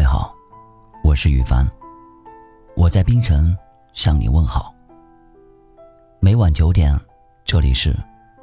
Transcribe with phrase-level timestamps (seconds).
[0.00, 0.34] 位好，
[1.04, 1.70] 我是雨凡，
[2.74, 3.54] 我在冰城
[3.92, 4.74] 向你问好。
[6.20, 6.98] 每晚九点，
[7.44, 7.94] 这里是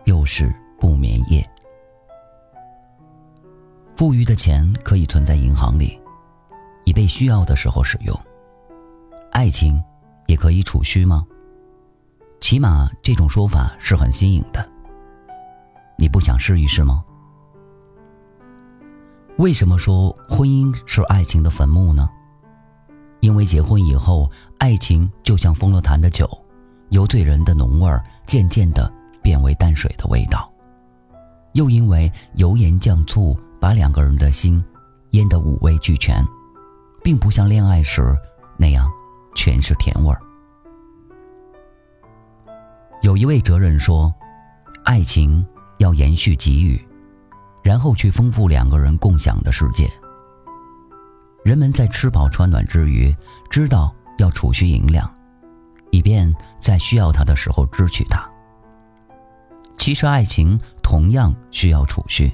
[0.06, 1.44] 又是不眠夜。
[3.96, 6.00] 富余的钱可以存在银行里，
[6.86, 8.16] 以备需要的时候使用。
[9.32, 9.84] 爱情
[10.28, 11.26] 也可以储蓄吗？
[12.40, 14.64] 起码这种说法是很新颖的。
[15.98, 17.04] 你不想试一试吗？
[19.38, 22.10] 为什么说婚姻是爱情的坟墓呢？
[23.20, 26.28] 因为结婚以后，爱情就像封了坛的酒，
[26.90, 28.92] 由醉人的浓味儿渐渐的
[29.22, 30.40] 变为淡水的味道；
[31.54, 34.64] 又因为油盐酱醋把两个人的心
[35.12, 36.26] 腌得五味俱全，
[37.04, 38.16] 并不像恋爱时
[38.58, 38.92] 那样
[39.36, 40.20] 全是甜味儿。
[43.04, 44.12] 有一位哲人说
[44.84, 45.46] ：“爱情
[45.78, 46.84] 要延续给予。”
[47.68, 49.92] 然后去丰富两个人共享的世界。
[51.44, 53.14] 人们在吃饱穿暖之余，
[53.50, 55.14] 知道要储蓄银两，
[55.92, 58.26] 以便在需要它的时候支取它。
[59.78, 62.34] 其实，爱情同样需要储蓄。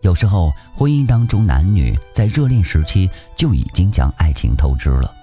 [0.00, 3.06] 有时候，婚姻当中男女在热恋时期
[3.36, 5.14] 就已经将爱情透支了，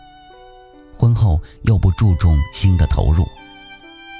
[0.95, 3.28] 婚后又不注重新的投入，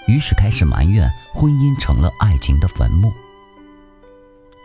[0.08, 3.14] 于是开始埋怨婚姻成了爱情的坟墓。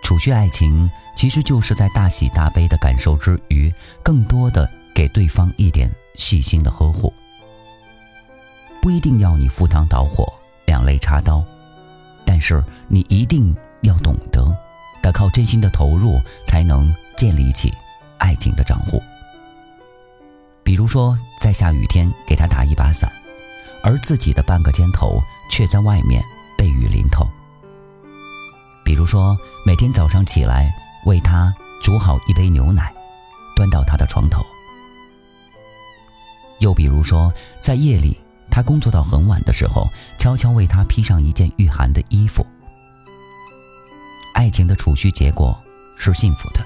[0.02, 3.72] 储蓄爱情，其实就是在大喜大悲的感受之余，
[4.02, 7.12] 更多的给对方一点细心的呵护。
[8.82, 10.30] 不一定要你赴汤蹈火、
[10.66, 11.42] 两肋插刀，
[12.26, 14.54] 但是你一定要懂得，
[15.00, 17.72] 得靠真心的投入，才能建立起
[18.18, 19.00] 爱情的账户。
[20.64, 23.10] 比如说，在下雨天给他打一把伞，
[23.84, 26.22] 而自己的半个肩头却在外面
[26.58, 27.26] 被雨淋透。
[28.92, 30.70] 比如说，每天早上起来
[31.06, 31.50] 为他
[31.82, 32.92] 煮好一杯牛奶，
[33.56, 34.42] 端到他的床头；
[36.60, 38.20] 又比如说，在夜里
[38.50, 39.88] 他工作到很晚的时候，
[40.18, 42.46] 悄悄为他披上一件御寒的衣服。
[44.34, 45.58] 爱情的储蓄结果
[45.96, 46.60] 是幸福的，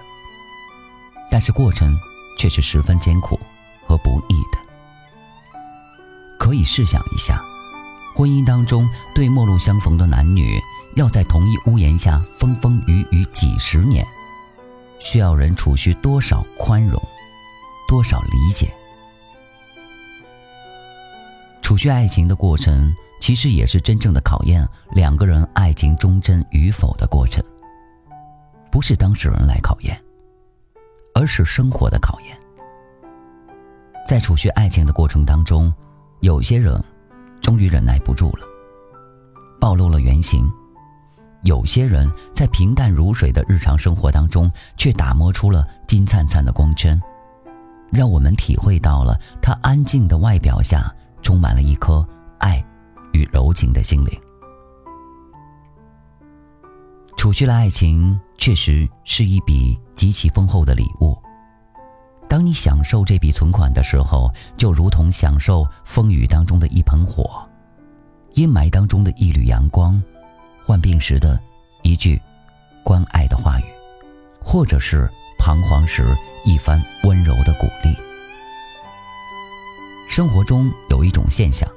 [1.31, 1.97] 但是过程
[2.41, 3.38] 却是十分艰苦
[3.87, 4.58] 和不易的。
[6.41, 7.41] 可以试想一下，
[8.16, 10.60] 婚姻当中对陌路相逢的男女。
[10.96, 14.04] 要在同一屋檐下风风雨雨几十年，
[14.98, 17.00] 需要人储蓄多少宽容，
[17.86, 18.74] 多少理解？
[21.60, 27.44] 储蓄爱情的过程，其实也是真正的考验两个人爱情忠贞与否的过程。
[28.72, 30.02] 不是当事人来考验，
[31.14, 32.34] 而是生活的考验。
[34.08, 35.70] 在储蓄爱情的过程当中，
[36.20, 36.82] 有些人
[37.42, 38.46] 终于忍耐不住了，
[39.60, 40.50] 暴露了原形。
[41.42, 47.00] 有些人在平淡如水的日常生活当中，却打磨出了金灿灿的光圈，
[47.91, 50.92] 让我们体会到了他安静的外表下
[51.22, 52.06] 充满了一颗
[52.38, 52.64] 爱
[53.12, 54.20] 与柔情的心灵。
[57.16, 61.16] 储蓄了爱情，确实是一笔极其丰厚的礼物。
[62.28, 67.48] 当你享受这笔存款的时候，就如同享受风雨当中的一盆火，
[68.34, 70.02] 阴霾当中的一缕阳光。
[70.66, 71.38] 患病时的
[71.82, 72.21] 一句
[72.82, 73.65] 关爱的话语，
[74.44, 76.04] 或者是彷徨时
[76.44, 77.97] 一番温柔的鼓励。
[80.09, 81.69] 生活中有一种现象，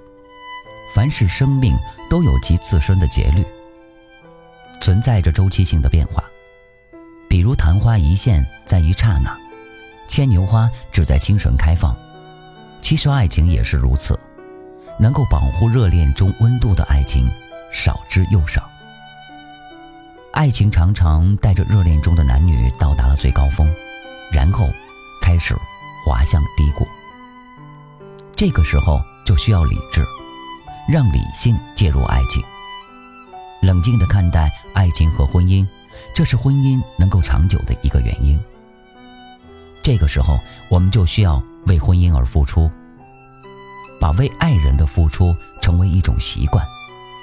[0.96, 1.78] 凡是生命
[2.10, 3.46] 都有其自身的节律，
[4.82, 6.24] 存在着周期性的变化。
[7.30, 9.38] 比如昙花一现在一刹那，
[10.08, 11.96] 牵牛花只在清晨开放。
[12.82, 14.20] 其实爱情也是如此，
[14.98, 17.30] 能够保护热恋中温度的爱情
[17.72, 18.68] 少之又少。
[20.32, 23.68] 爱情常常带着热恋中的男女到达了最高峰，
[24.32, 24.68] 然后
[25.22, 25.56] 开始
[26.06, 26.88] 滑向低谷。
[28.36, 30.06] 这个时候就需要理智，
[30.88, 32.44] 让理性介入爱情，
[33.62, 35.66] 冷静的看待爱情和婚姻，
[36.14, 38.40] 这是婚姻能够长久的一个原因。
[39.82, 40.40] 这个时候，
[40.70, 42.70] 我们就需要为婚姻而付出，
[44.00, 46.64] 把为爱人的付出成为一种习惯，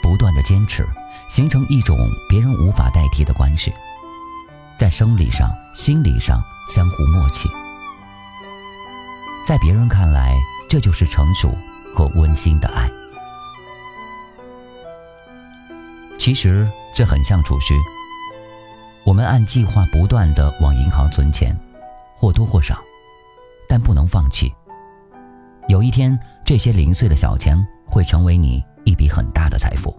[0.02, 0.85] 不断的坚持。
[1.28, 3.72] 形成一种别人无法代替的关系，
[4.76, 7.48] 在生理上、心理上相互默契，
[9.44, 10.36] 在别人看来，
[10.68, 11.50] 这就是成熟
[11.94, 12.90] 和温馨的爱。
[16.18, 17.74] 其实这很像储蓄，
[19.04, 21.56] 我们按计划不断的往银行存钱，
[22.16, 22.78] 或多或少，
[23.68, 24.52] 但不能放弃。
[25.68, 29.94] 有一天，这些零碎的小钱会成为你一笔很大的财富。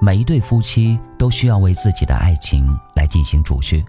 [0.00, 3.84] 每一对夫妻都需要为自己的爱情来进行储蓄，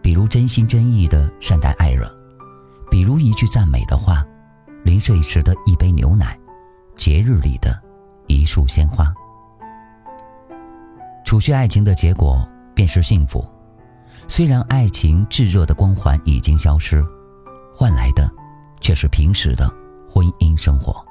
[0.00, 2.10] 比如真心真意的善待爱人，
[2.90, 4.24] 比如一句赞美的话，
[4.82, 6.38] 临睡时的一杯牛奶，
[6.96, 7.78] 节日里的
[8.28, 9.12] 一束鲜花。
[11.22, 13.44] 储蓄爱情的结果便是幸福，
[14.26, 17.04] 虽然爱情炙热的光环已经消失，
[17.74, 18.28] 换来的
[18.80, 19.70] 却是平时的
[20.08, 21.04] 婚姻生活。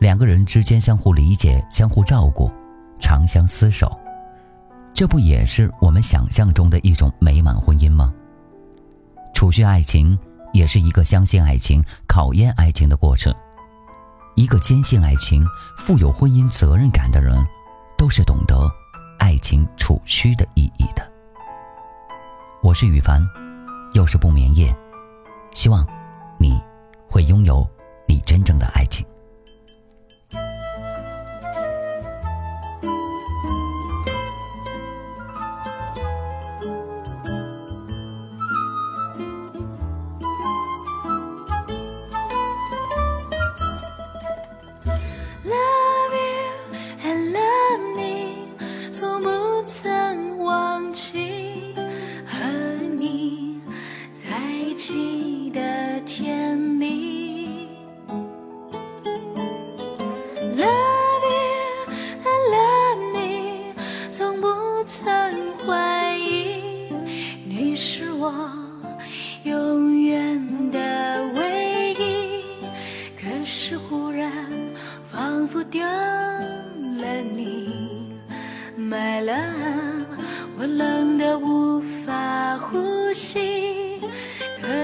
[0.00, 2.50] 两个人之间相互理解、相互照顾，
[2.98, 4.00] 长相厮守，
[4.94, 8.10] 这不也是我们想象中的一种美满婚姻吗？
[9.34, 10.18] 储蓄爱情
[10.54, 13.30] 也是一个相信爱情、考验爱情的过程。
[14.36, 17.36] 一个坚信爱情、富有婚姻责任感的人，
[17.98, 18.56] 都是懂得
[19.18, 21.12] 爱情储蓄的意义的。
[22.62, 23.22] 我是羽凡，
[23.92, 24.74] 又是不眠夜，
[25.52, 25.86] 希望
[26.38, 26.58] 你
[27.06, 27.68] 会拥有
[28.08, 29.04] 你真正的爱情。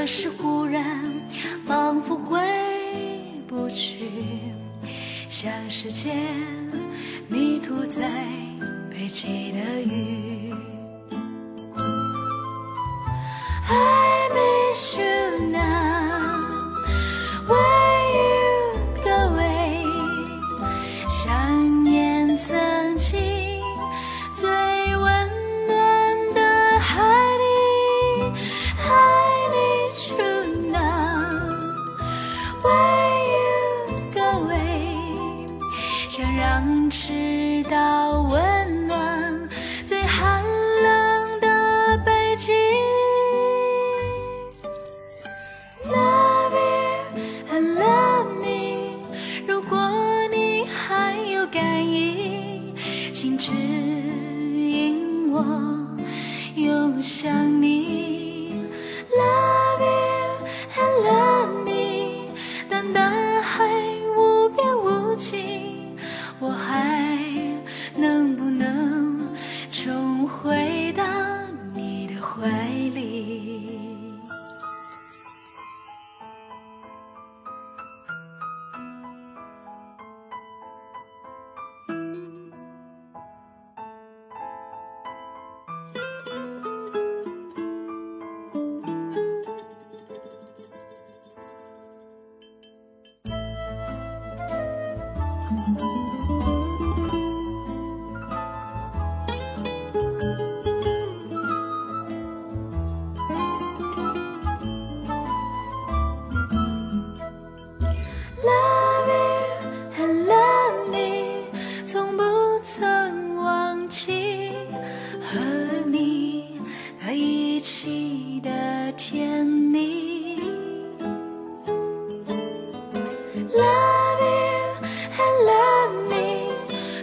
[0.06, 1.02] 可是忽然，
[1.66, 2.38] 仿佛回
[3.48, 4.08] 不去，
[5.28, 6.14] 像时间
[7.26, 8.08] 迷途在
[8.88, 10.54] 北极的雨。
[13.68, 15.66] I miss you now。
[21.24, 21.65] 曾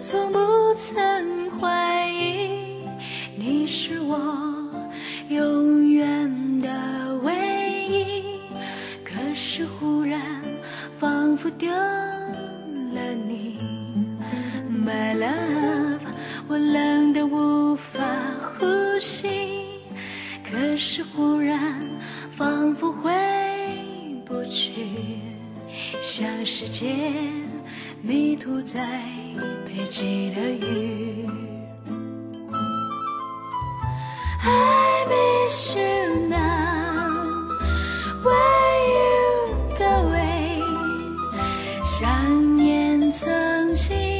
[0.03, 2.59] 从不曾怀疑
[3.37, 4.19] 你是我
[5.29, 6.69] 永远的
[7.23, 8.21] 唯一，
[9.05, 10.19] 可是忽然
[10.97, 13.57] 仿佛丢了你
[14.69, 16.01] ，My love，
[16.49, 18.03] 我冷得无法
[18.59, 19.29] 呼吸，
[20.43, 21.79] 可是忽然
[22.29, 23.09] 仿佛回
[24.25, 24.73] 不去，
[26.01, 26.93] 像时间
[28.01, 29.22] 迷途在。
[29.65, 31.27] 北极的雨。
[34.45, 37.47] I miss you now,
[38.23, 40.61] where you go away，
[41.85, 44.12] 想念曾经